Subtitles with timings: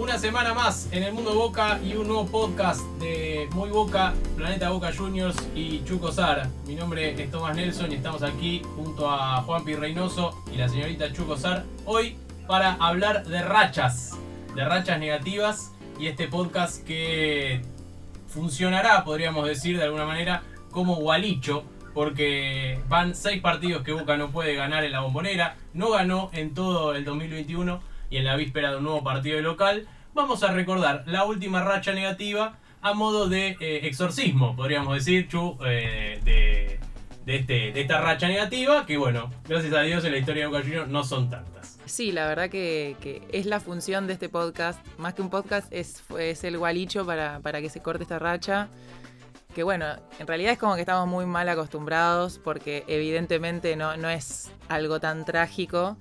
[0.00, 4.70] Una semana más en el mundo Boca y un nuevo podcast de Muy Boca, Planeta
[4.70, 6.48] Boca Juniors y Chuco Sar.
[6.66, 11.12] Mi nombre es Tomás Nelson y estamos aquí junto a Juanpi Reynoso y la señorita
[11.12, 12.16] Chuco Sar hoy
[12.46, 14.16] para hablar de rachas,
[14.54, 17.60] de rachas negativas y este podcast que
[18.26, 21.62] funcionará, podríamos decir de alguna manera, como gualicho
[21.92, 26.54] porque van seis partidos que Boca no puede ganar en la bombonera, no ganó en
[26.54, 30.52] todo el 2021 y en la víspera de un nuevo partido de local, vamos a
[30.52, 37.36] recordar la última racha negativa a modo de eh, exorcismo, podríamos decir, Chu, eh, de,
[37.36, 40.62] este, de esta racha negativa, que bueno, gracias a Dios en la historia de Boca
[40.62, 41.78] Juniors no son tantas.
[41.84, 46.02] Sí, la verdad que, es la función de este podcast, más que un podcast, es,
[46.44, 48.68] el gualicho para, para que se corte esta racha.
[49.54, 49.86] Que bueno,
[50.20, 55.00] en realidad es como que estamos muy mal acostumbrados porque evidentemente no, no es algo
[55.00, 55.98] tan trágico,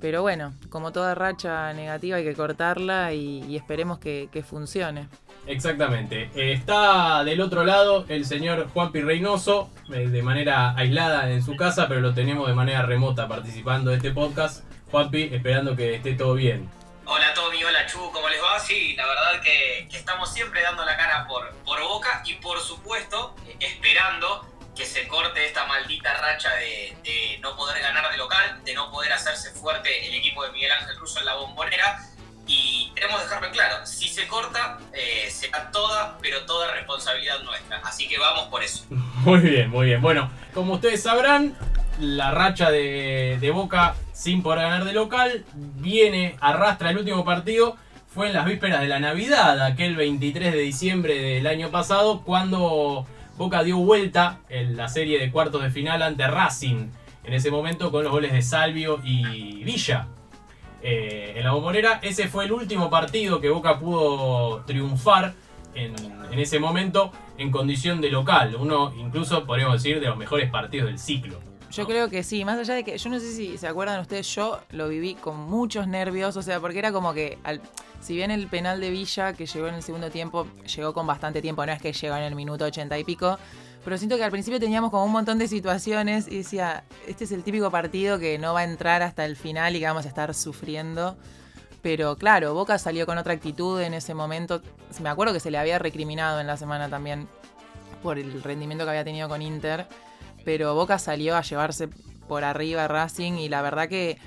[0.00, 5.08] pero bueno, como toda racha negativa hay que cortarla y, esperemos que, funcione.
[5.46, 6.30] Exactamente.
[6.34, 11.88] Está del otro lado el señor Juanpi Reynoso, eh, de manera aislada en su casa,
[11.88, 14.64] pero lo tenemos de manera remota participando de este podcast.
[14.90, 16.68] Juanpi, esperando que esté todo bien.
[17.04, 18.58] Hola Tommy, hola Chu, ¿cómo les va?
[18.58, 23.34] Sí, la verdad que, estamos siempre dando la cara por, por Boca y por supuesto
[23.58, 24.49] esperando
[24.80, 29.12] que se corte esta maldita racha de, no poder ganar de local, de no poder
[29.12, 31.98] hacerse fuerte el equipo de Miguel Ángel Russo en la bombonera.
[32.46, 37.76] Y queremos dejarlo claro, si se corta, eh, será toda, pero toda responsabilidad nuestra.
[37.84, 38.86] Así que vamos por eso.
[38.90, 40.00] Muy bien, muy bien.
[40.00, 41.54] Bueno, como ustedes sabrán,
[41.98, 45.44] la racha de, de Boca sin poder ganar de local.
[45.52, 47.76] Viene, arrastra el último partido.
[48.08, 53.06] Fue en las vísperas de la Navidad, aquel 23 de diciembre del año pasado, cuando
[53.40, 56.90] Boca dio vuelta en la serie de cuartos de final ante Racing.
[57.24, 60.08] En ese momento con los goles de Salvio y Villa.
[60.82, 65.32] Eh, en la bombonera, ese fue el último partido que Boca pudo triunfar
[65.74, 65.94] en,
[66.30, 68.56] en, ese momento en condición de local.
[68.60, 71.40] Uno, incluso podríamos decir, de los mejores partidos del ciclo.
[71.70, 74.34] Yo creo que sí, más allá de que yo no sé si se acuerdan ustedes,
[74.34, 77.62] yo lo viví con muchos nervios, o sea, porque era como que, al,
[78.00, 80.46] si bien el penal de Villa que llegó en el segundo tiempo,
[80.76, 83.38] llegó con bastante tiempo, no es que llegó en el minuto ochenta y pico,
[83.84, 87.32] pero siento que al principio teníamos como un montón de situaciones y decía, este es
[87.32, 90.08] el típico partido que no va a entrar hasta el final y que vamos a
[90.08, 91.16] estar sufriendo.
[91.82, 94.60] Pero claro, Boca salió con otra actitud en ese momento.
[95.02, 97.26] Me acuerdo que se le había recriminado en la semana también
[98.02, 99.86] por el rendimiento que había tenido con Inter
[100.44, 101.88] pero Boca salió a llevarse
[102.28, 104.18] por arriba Racing y la verdad que,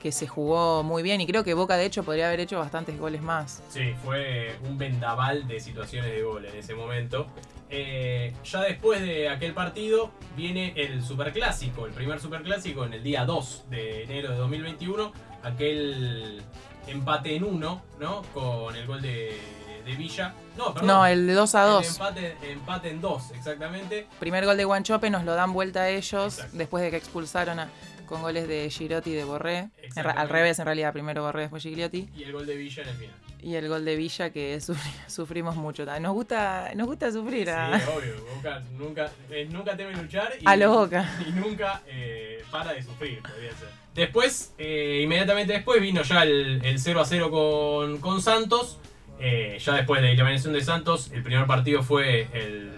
[0.00, 2.98] que se jugó muy bien y creo que Boca de hecho podría haber hecho bastantes
[2.98, 3.62] goles más.
[3.68, 7.26] Sí, fue un vendaval de situaciones de gol en ese momento.
[7.68, 13.24] Eh, ya después de aquel partido viene el Superclásico, el primer Superclásico en el día
[13.24, 15.12] 2 de enero de 2021,
[15.42, 16.42] aquel
[16.86, 18.22] empate en uno, ¿no?
[18.32, 19.38] Con el gol de
[19.84, 20.34] de Villa.
[20.56, 20.86] No, perdón.
[20.86, 21.86] No, el de 2 a 2.
[21.86, 24.06] Empate, empate, en 2, exactamente.
[24.18, 27.68] Primer gol de Guanchope, nos lo dan vuelta a ellos después de que expulsaron a,
[28.10, 29.70] con goles de Girotti y de Borré.
[29.94, 32.10] al revés, en realidad, primero Borré, después Gigliotti.
[32.14, 33.14] Y el gol de Villa en el final.
[33.42, 34.60] Y el gol de Villa que
[35.06, 35.86] sufrimos mucho.
[35.86, 37.46] Nos gusta, nos gusta sufrir.
[37.46, 37.80] Sí, ¿ah?
[37.96, 38.14] obvio.
[38.36, 40.32] Boca nunca, eh, nunca teme luchar.
[40.38, 41.10] Y, a lo Boca.
[41.26, 43.68] Y nunca eh, para de sufrir, podría ser.
[43.94, 48.78] Después, eh, inmediatamente después, vino ya el, el 0 a 0 con, con Santos.
[49.20, 52.70] Eh, ya después de la eliminación de Santos, el primer partido fue el,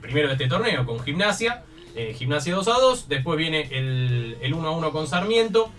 [0.00, 1.62] primero de este torneo con Gimnasia.
[1.94, 3.08] Eh, Gimnasia 2 a 2.
[3.08, 5.70] Después viene el, 1 a 1 con Sarmiento.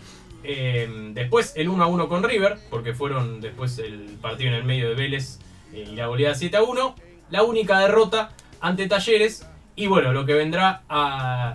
[0.44, 4.64] Eh, después el 1 a 1 con River, porque fueron después el partido en el
[4.64, 5.40] medio de Vélez
[5.74, 6.96] y la goleada 7 a 1.
[7.30, 9.48] La única derrota ante Talleres.
[9.76, 10.82] Y bueno, lo que vendrá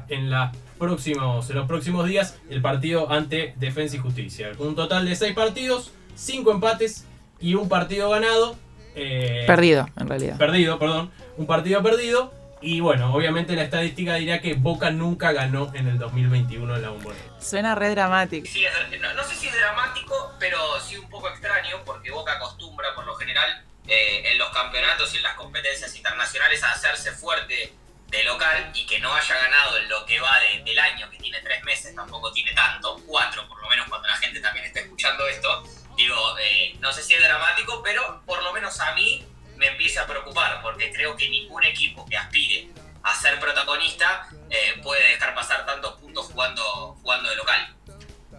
[0.09, 0.31] en,
[0.79, 4.53] próximos, en los próximos días, el partido ante Defensa y Justicia.
[4.57, 7.07] Con un total de 6 partidos, 5 empates
[7.41, 8.57] y un partido ganado.
[8.95, 10.39] Eh, perdido, en realidad.
[10.39, 11.11] Perdido, perdón.
[11.37, 12.33] Un partido perdido.
[12.67, 16.89] Y bueno, obviamente la estadística diría que Boca nunca ganó en el 2021 en la
[16.89, 17.41] Bombonera.
[17.41, 18.45] Suena re dramático.
[18.51, 18.65] Sí,
[19.01, 23.15] no, sé si es dramático, pero sí un poco extraño, porque Boca acostumbra por lo
[23.15, 27.73] general eh, en los campeonatos y en las competencias internacionales a hacerse fuerte
[28.09, 31.41] de local y que no haya ganado en lo que va del año, que tiene
[31.43, 35.25] tres meses, tampoco tiene tanto, cuatro por lo menos cuando la gente también está escuchando
[35.29, 35.63] esto,
[35.97, 39.25] digo, eh, no sé si es dramático, pero por lo menos a mí
[39.57, 42.69] me empieza a preocupar, porque creo que ningún equipo que aspire
[43.03, 46.63] a ser protagonista eh, puede dejar pasar tantos puntos jugando,
[47.03, 47.75] jugando de local.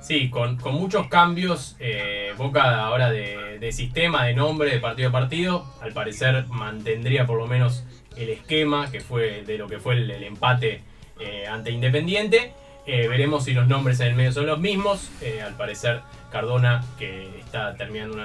[0.01, 5.11] Sí, con, muchos cambios, eh, Boca ahora de, de, sistema, de nombre, de partido a
[5.11, 7.83] partido, al parecer mantendría por lo menos
[8.15, 10.83] el esquema que fue de lo que fue el, empate
[11.49, 12.53] ante Independiente.
[12.87, 15.09] Eh, veremos si los nombres en el medio son los mismos.
[15.21, 16.01] Eh, al parecer,
[16.31, 18.17] Cardona, que está terminando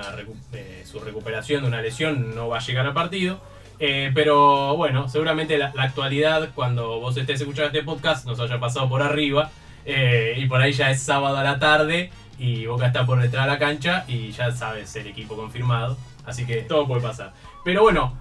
[0.53, 3.41] eh, su recuperación de una lesión, no va a llegar al partido.
[3.79, 8.89] Pero bueno, seguramente la, la actualidad, cuando vos estés escuchando este podcast, nos haya pasado
[8.89, 9.51] por arriba.
[9.85, 13.51] y por ahí ya es sábado a la tarde y Boca está por detrás de
[13.51, 15.97] la cancha y ya sabes el equipo confirmado.
[16.25, 17.33] Así que todo puede pasar.
[17.65, 18.17] Pero bueno,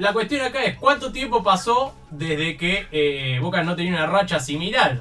[0.00, 5.00] la cuestión acá es cuánto tiempo pasó desde que Boca no tenía una racha similar.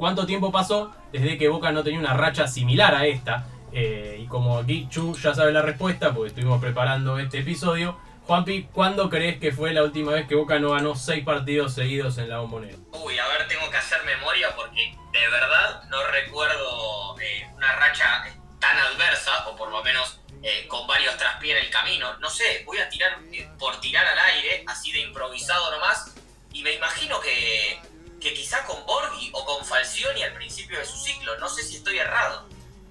[0.00, 3.44] ¿Cuánto tiempo pasó desde que Boca no tenía una racha similar a esta?
[3.70, 7.98] Eh, y como aquí Chu ya sabe la respuesta, porque estuvimos preparando este episodio.
[8.26, 12.16] Juanpi, ¿cuándo crees que fue la última vez que Boca no ganó seis partidos seguidos
[12.16, 12.78] en la bombonera?
[12.92, 18.24] Uy, a ver, tengo que hacer memoria porque de verdad no recuerdo eh, una racha
[18.58, 22.16] tan adversa, o por lo menos eh, con varios traspiés en el camino.
[22.20, 23.18] No sé, voy a tirar
[23.58, 26.14] por tirar al aire, así de improvisado nomás,
[26.52, 27.78] y me imagino que,
[28.20, 31.38] que quizá con Borghi o con Falcioni al principio de su ciclo.
[31.38, 32.44] No sé si estoy errado.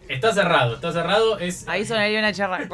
[0.07, 1.37] Está cerrado, está cerrado.
[1.37, 2.67] Es, Ahí sonaría una charla.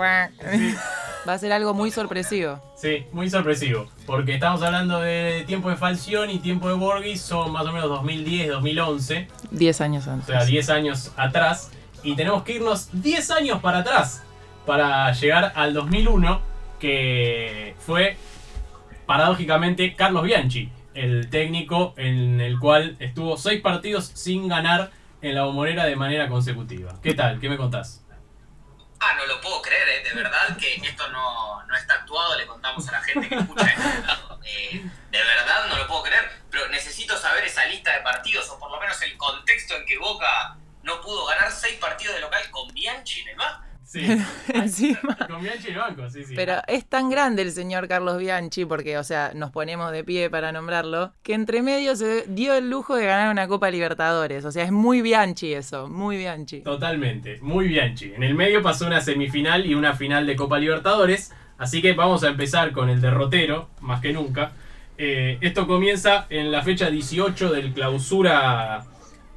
[1.27, 2.61] Va a ser algo muy sorpresivo.
[2.77, 3.89] Sí, muy sorpresivo.
[4.05, 7.89] Porque estamos hablando de tiempo de Falcioni y tiempo de Borghi, son más o menos
[7.89, 9.27] 2010, 2011.
[9.51, 10.27] 10 años O antes.
[10.27, 11.71] sea, 10 años atrás.
[12.03, 14.23] Y tenemos que irnos 10 años para atrás.
[14.65, 16.41] Para llegar al 2001.
[16.79, 18.15] Que fue,
[19.05, 20.69] paradójicamente, Carlos Bianchi.
[20.95, 26.29] El técnico en el cual estuvo 6 partidos sin ganar en la bombonera de manera
[26.29, 26.99] consecutiva.
[27.03, 27.39] ¿Qué tal?
[27.39, 28.03] ¿Qué me contás?
[28.99, 30.03] Ah, no lo puedo creer, ¿eh?
[30.03, 33.65] de verdad que esto no, no está actuado, le contamos a la gente que escucha
[33.65, 34.39] esto.
[34.45, 38.59] Eh, de verdad no lo puedo creer, pero necesito saber esa lista de partidos, o
[38.59, 42.49] por lo menos el contexto en que Boca no pudo ganar seis partidos de local
[42.51, 43.64] con Bianchi en.
[43.95, 44.05] Sí.
[44.53, 45.15] Encima.
[45.29, 46.33] Con Bianchi el banco, sí, sí.
[46.35, 50.29] Pero es tan grande el señor Carlos Bianchi, porque, o sea, nos ponemos de pie
[50.29, 54.43] para nombrarlo, que entre medio se dio el lujo de ganar una Copa Libertadores.
[54.43, 56.59] O sea, es muy Bianchi eso, muy Bianchi.
[56.59, 58.13] Totalmente, muy Bianchi.
[58.13, 62.25] En el medio pasó una semifinal y una final de Copa Libertadores, así que vamos
[62.25, 64.51] a empezar con el derrotero, más que nunca.
[64.97, 68.83] Eh, esto comienza en la fecha 18 del clausura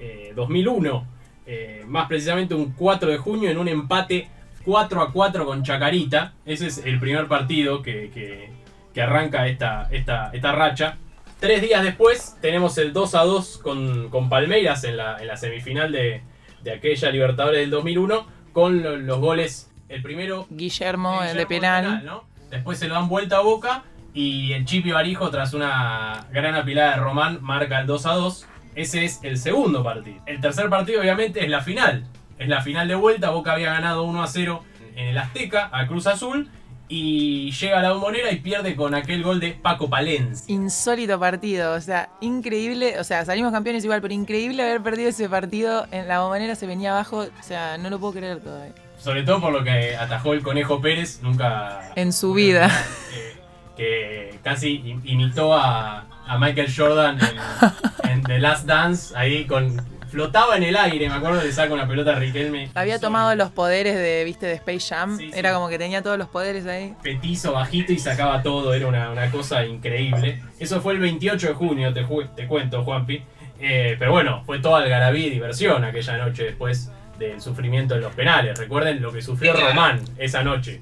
[0.01, 1.07] eh, 2001,
[1.47, 4.29] eh, más precisamente un 4 de junio en un empate
[4.65, 6.33] 4 a 4 con Chacarita.
[6.47, 8.51] Ese es el primer partido que, que-
[8.95, 10.97] que arranca esta, esta, esta racha.
[11.39, 15.37] Tres días después tenemos el 2 a 2 con, con Palmeiras en la, en la
[15.37, 16.23] semifinal de,
[16.65, 22.05] de aquella Libertadores del 2001 con lo- los goles, el primero Guillermo, el de penal.
[22.05, 22.25] ¿no?
[22.51, 23.85] Después se lo dan vuelta a Boca
[24.15, 28.47] y el Chipi Barijo tras una gran apilada de Román marca el 2 a 2.
[28.75, 30.21] Ese es el segundo partido.
[30.27, 32.05] El tercer partido obviamente es la final.
[32.39, 33.31] Es la final de vuelta.
[33.31, 34.63] Boca había ganado 1 a 0
[34.97, 36.49] en el Azteca a Cruz Azul
[36.91, 40.45] y llega a la bombonera y pierde con aquel gol de Paco Palencia.
[40.53, 45.29] Insólito partido, o sea, increíble, o sea, salimos campeones igual, pero increíble haber perdido ese
[45.29, 48.73] partido en la bombonera, se venía abajo, o sea, no lo puedo creer todavía.
[48.99, 51.93] Sobre todo por lo que atajó el Conejo Pérez, nunca...
[51.95, 52.71] En su vida.
[53.15, 53.37] Eh,
[53.77, 59.77] que casi im- imitó a, a Michael Jordan en, en The Last Dance, ahí con...
[60.11, 62.71] Flotaba en el aire, me acuerdo de sacar una pelota a Riquelme.
[62.75, 65.39] Había tomado los poderes de, viste, de Space Jam, Sí, sí.
[65.39, 66.95] era como que tenía todos los poderes ahí.
[67.03, 70.43] petizo, bajito y sacaba todo, era una, una cosa increíble.
[70.59, 73.23] Eso fue el 28 de junio, te, ju- te cuento, Juanpi.
[73.61, 78.15] Eh, pero bueno, fue toda algarabía y diversión aquella noche después del sufrimiento en los
[78.15, 78.57] penales.
[78.59, 79.53] Recuerden lo que sufrió.
[79.55, 80.81] Román esa noche.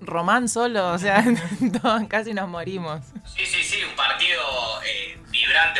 [0.00, 1.24] Román solo, o sea,
[1.82, 3.00] todos casi nos morimos.
[3.24, 4.38] Sí, sí, sí, un partido
[4.86, 5.03] eh,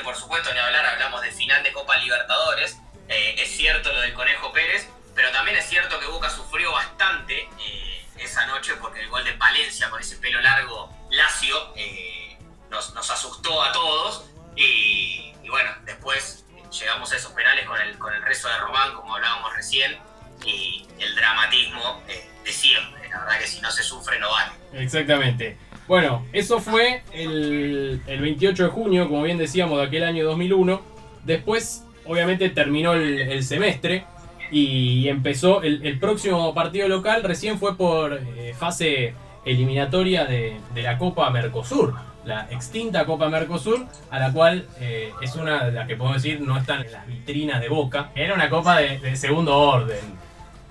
[0.04, 2.78] por supuesto, ni hablar, hablamos de final de Copa Libertadores.
[3.09, 7.49] Eh, es cierto lo del Conejo Pérez, pero también es cierto que Boca sufrió bastante
[7.59, 12.38] eh, esa noche porque el gol de Palencia con ese pelo largo lacio eh,
[12.71, 14.26] nos, asustó a todos.
[14.54, 19.16] Y, bueno, después llegamos a esos penales con el, con el rezo de Román, como
[19.16, 19.99] hablábamos recién,
[20.45, 23.03] y el dramatismo de siempre.
[23.14, 24.52] La verdad que si no se sufre no vale.
[24.83, 25.56] Exactamente.
[25.87, 30.80] Bueno, eso fue el, el 28 de junio, como bien decíamos, de aquel año 2001.
[31.25, 34.04] Después, obviamente, terminó el, semestre
[34.50, 37.23] y empezó el, próximo partido local.
[37.23, 41.94] Recién fue por eh, fase eliminatoria de, de la Copa Mercosur,
[42.25, 46.40] la extinta Copa Mercosur, a la cual eh, es una de las que podemos decir
[46.40, 48.11] no están en las vitrinas de Boca.
[48.16, 50.00] Era una copa de, de segundo orden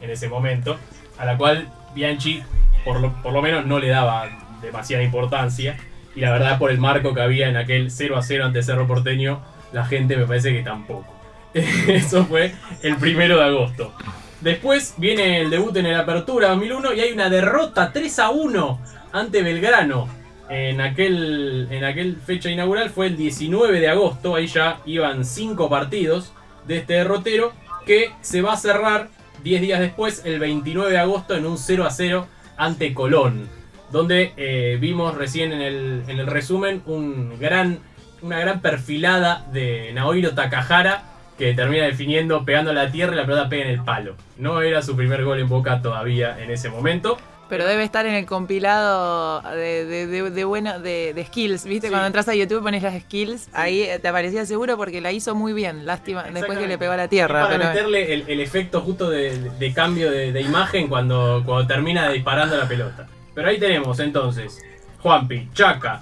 [0.02, 0.78] en ese momento,
[1.18, 2.44] a la cual Bianchi
[2.84, 4.30] por lo, menos no le daba
[4.62, 5.78] demasiada importancia.
[6.16, 8.88] Y la verdad, por el marco que había en aquel 0 a 0 ante Cerro
[8.88, 11.14] Porteño, la gente me parece que tampoco.
[11.54, 13.94] Eso fue el primero de agosto.
[14.42, 18.80] Después viene el debut en el Apertura 2001 y hay una derrota 3 a 1
[19.14, 20.10] ante Belgrano.
[20.50, 25.70] En aquel, en aquel fecha inaugural fue el 19 de agosto, ahí ya iban 5
[25.70, 26.34] partidos.
[26.68, 27.52] de este derrotero
[27.86, 29.10] que se va a cerrar
[29.44, 33.50] 10 días después, el 29 de agosto, en un 0 a 0 ante Colón.
[33.92, 37.80] Donde eh, vimos recién en el, en el resumen un gran,
[38.22, 41.04] una gran perfilada de Naohiro Takahara
[41.38, 44.16] que termina definiendo pegando a la tierra y la pelota pega en el palo.
[44.38, 47.18] No era su primer gol en Boca todavía en ese momento.
[47.50, 51.88] Pero debe estar en el compilado de, de, de, de bueno, de, skills, ¿viste?
[51.88, 51.92] Sí.
[51.92, 55.54] Cuando entras a YouTube pones las skills, ahí te aparecía seguro porque la hizo muy
[55.54, 55.86] bien.
[55.86, 57.44] Lástima, después que le pegó a la Es tierra.
[57.44, 61.68] para pero- meterle el, el efecto justo de, de cambio de, de imagen cuando, cuando
[61.68, 63.08] termina disparando la pelota.
[63.36, 64.60] Pero ahí tenemos entonces
[65.02, 66.02] Juanpi, Chaca,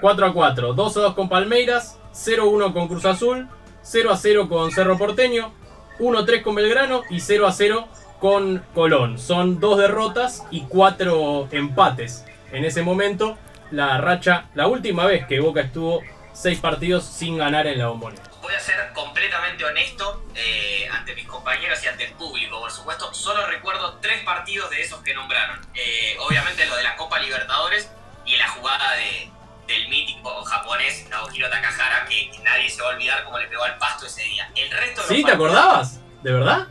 [0.00, 3.48] 4 a 4, 2 a 2 con Palmeiras, 0 a 1 con Cruz Azul,
[3.82, 5.52] 0 a 0 con Cerro Porteño,
[5.98, 7.88] 1 a 3 con Belgrano y 0 a 0
[8.24, 9.18] con Colón.
[9.18, 12.24] Son dos derrotas y cuatro empates.
[12.52, 13.36] En ese momento,
[13.70, 16.00] la racha, la última vez que Boca estuvo
[16.32, 18.22] 6 partidos sin ganar en la bombonera.
[18.40, 23.12] Voy a ser completamente honesto eh, ante mis compañeros y ante el público, por supuesto.
[23.12, 25.60] Solo recuerdo tres partidos de esos que nombraron.
[25.74, 27.90] Eh, obviamente lo de la Copa Libertadores
[28.24, 29.30] y la jugada de,
[29.66, 33.64] del mítico japonés Naohiro Takahara, que, que nadie se va a olvidar cómo le pegó
[33.64, 34.50] al pasto ese día.
[34.54, 35.22] El resto de ¿Sí?
[35.22, 36.00] ¿Te acordabas?
[36.22, 36.68] ¿De verdad?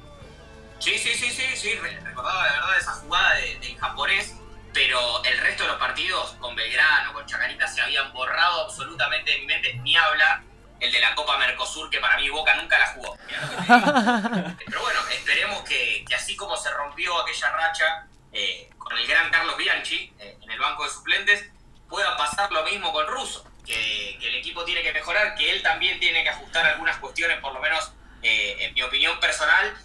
[0.83, 4.33] Sí, sí, sí, sí, sí, re- recordaba de verdad esa jugada de- del japonés,
[4.73, 9.39] pero el resto de los partidos con Belgrano, con Chacarita, se habían borrado absolutamente de
[9.39, 10.41] mi mente, ni hablar
[10.81, 13.17] el de la Copa Mercosur, que para mí Boca nunca la jugó.
[14.65, 19.29] Pero bueno, esperemos que, que así como se rompió aquella racha eh, con el gran
[19.31, 21.45] Carlos Bianchi eh, en el banco de suplentes,
[21.87, 25.61] pueda pasar lo mismo con Russo, que, que el equipo tiene que mejorar, que él
[25.63, 29.77] también tiene que ajustar algunas cuestiones, por lo menos eh, en mi opinión personal,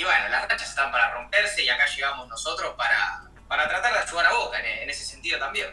[0.00, 3.98] y bueno, las rachas están para romperse y acá llegamos nosotros para, para tratar de
[3.98, 5.66] ayudar a Boca en, en ese sentido también.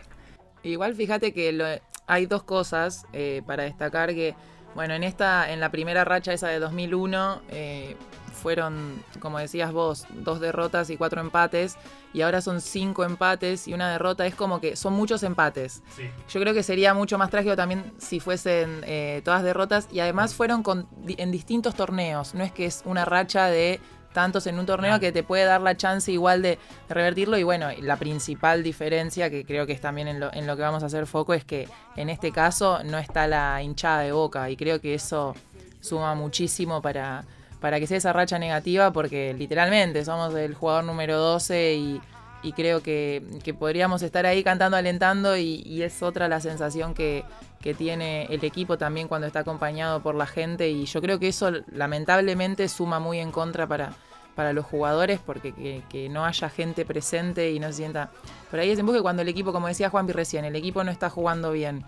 [0.63, 1.65] Igual fíjate que lo-
[2.07, 4.35] hay dos cosas eh, para destacar que,
[4.75, 7.95] bueno, en esta, en la primera racha esa de 2001, eh,
[8.33, 11.75] fueron, como decías vos, dos derrotas y cuatro empates,
[12.13, 15.81] y ahora son cinco empates y una derrota, es como que son muchos empates.
[15.95, 16.09] Sí.
[16.29, 20.33] Yo creo que sería mucho más trágico también si fuesen eh, todas derrotas, y además
[20.35, 23.79] fueron con- en distintos torneos, no es que es una racha de
[24.13, 26.59] tantos en un torneo que te puede dar la chance igual de
[26.89, 27.37] revertirlo.
[27.37, 30.61] Y bueno, la principal diferencia que creo que es también en lo, en lo que
[30.61, 34.49] vamos a hacer foco es que en este caso no está la hinchada de boca.
[34.49, 35.35] Y creo que eso
[35.79, 37.23] suma muchísimo para,
[37.59, 42.01] para que sea esa racha negativa porque literalmente somos el jugador número 12 y,
[42.43, 47.23] y creo que, que podríamos estar ahí cantando, alentando y, es otra la sensación que,
[47.61, 51.29] que tiene el equipo también cuando está acompañado por la gente y yo creo que
[51.29, 53.93] eso lamentablemente suma muy en contra para,
[54.35, 58.11] para los jugadores porque que, que no haya gente presente y no se sienta...
[58.49, 61.09] Por ahí es empuje cuando el equipo, como decía Juanpi recién, el equipo no está
[61.09, 61.85] jugando bien.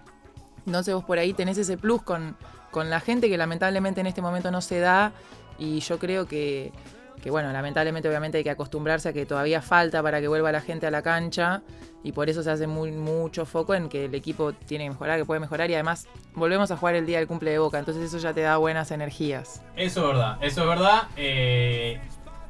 [0.66, 2.36] Entonces vos por ahí tenés ese plus con,
[2.72, 5.14] con la gente que lamentablemente en este momento no se da
[5.58, 6.72] y yo creo que,
[7.20, 10.62] que, bueno, lamentablemente obviamente hay que acostumbrarse a que todavía falta para que vuelva la
[10.62, 11.62] gente a la cancha
[12.04, 15.20] y por eso se hace muy, mucho foco en que el equipo tiene que mejorar,
[15.20, 18.04] que puede mejorar y además volvemos a jugar el día del cumple de Boca, entonces
[18.04, 19.62] eso ya te da buenas energías.
[19.76, 21.04] Eso es verdad, eso es verdad.
[21.18, 22.00] eh,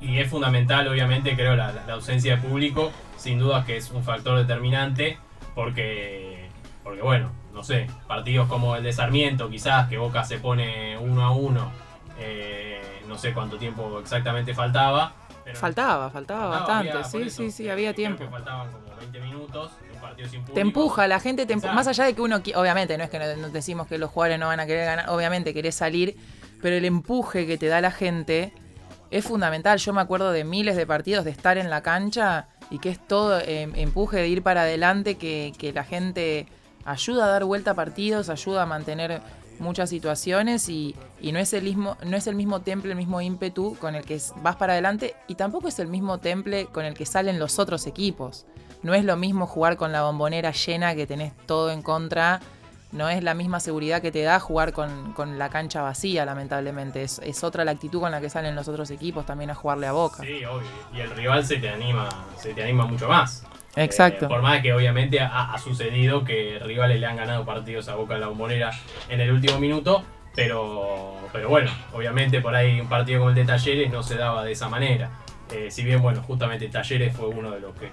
[0.01, 2.91] y es fundamental, obviamente, creo, la, ausencia de público.
[3.17, 5.17] Sin duda que es un factor determinante.
[5.55, 6.47] Porque,
[6.83, 11.23] porque, bueno, no sé, partidos como el de Sarmiento, quizás, que Boca se pone uno
[11.23, 11.71] a uno.
[12.17, 15.13] eh, no sé cuánto tiempo exactamente faltaba.
[15.43, 18.23] pero- Faltaba, faltaba bastante, había- sí, eso, sí, sí, había tiempo.
[18.23, 20.53] que faltaban como 20 minutos, un partido sin público.
[20.53, 21.73] Te empuja, la gente te empuja.
[21.73, 24.39] Más allá de que uno, obviamente, no es que no, no decimos que los jugadores
[24.39, 26.15] no van a querer ganar, obviamente querés salir,
[26.61, 28.53] pero el empuje que te da la gente
[29.09, 29.79] es fundamental.
[29.79, 32.99] Yo me acuerdo de miles de partidos de estar en la cancha y que es
[33.07, 36.47] todo eh, empuje de ir para adelante, que, que la gente
[36.85, 39.19] ayuda a dar vuelta a partidos, ayuda a mantener
[39.59, 43.75] muchas situaciones y, no es el mismo no es el mismo temple, el mismo ímpetu
[43.79, 47.05] con el que vas para adelante y tampoco es el mismo temple con el que
[47.05, 48.45] salen los otros equipos.
[48.81, 52.39] No es lo mismo jugar con la bombonera llena que tenés todo en contra.
[52.91, 57.03] No es la misma seguridad que te da jugar con, con la cancha vacía, lamentablemente.
[57.03, 59.85] Es, es otra la actitud con la que salen los otros equipos también a jugarle
[59.85, 60.23] a boca.
[60.23, 60.67] Sí, obvio.
[60.93, 63.43] Y el rival se te anima, se te anima mucho más.
[63.75, 64.25] Exacto.
[64.25, 67.95] Eh, por más que obviamente ha, ha sucedido que rivales le han ganado partidos a
[67.95, 68.71] Boca en la bombonera
[69.09, 70.03] en el último minuto,
[70.35, 74.43] pero, pero bueno, obviamente por ahí un partido como el de Talleres no se daba
[74.43, 75.09] de esa manera.
[75.51, 77.91] Eh, si bien, bueno, justamente Talleres fue uno de los que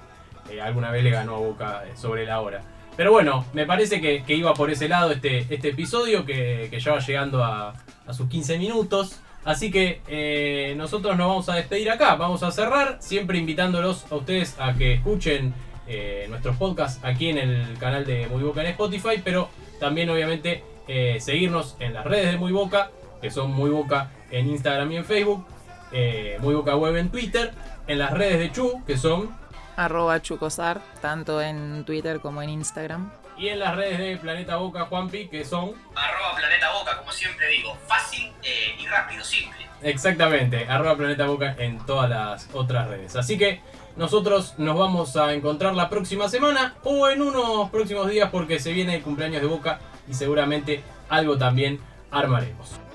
[0.50, 2.62] eh, alguna vez le ganó a Boca eh, sobre la hora.
[2.97, 6.80] Pero bueno, me parece que, que iba por ese lado este, este episodio que, que
[6.80, 7.75] ya va llegando a,
[8.06, 9.21] a sus 15 minutos.
[9.45, 14.16] Así que eh, nosotros nos vamos a despedir acá, vamos a cerrar, siempre invitándolos a
[14.16, 15.54] ustedes a que escuchen
[15.87, 20.64] eh, nuestros podcasts aquí en el canal de Muy Boca en Spotify, pero también obviamente
[20.88, 22.90] eh, seguirnos en las redes de Muy Boca,
[23.21, 25.47] que son Muy Boca en Instagram y en Facebook,
[25.93, 27.52] eh, Muy Boca Web en Twitter,
[27.87, 29.37] en las redes de Chu, que son,
[29.76, 33.11] Arroba Chucosar, tanto en Twitter como en Instagram.
[33.37, 37.47] y en las redes de Planeta Boca Juanpi, que son, Arroba Planeta Boca, como siempre
[37.49, 39.66] digo, fácil eh, y rápido, simple.
[39.83, 43.14] exactamente, arroba Planeta Boca en todas las otras redes.
[43.16, 43.61] Así que
[43.97, 48.73] nosotros nos vamos a encontrar la próxima semana o en unos próximos días porque se
[48.73, 52.86] viene el cumpleaños de Boca y seguramente algo también armaremos.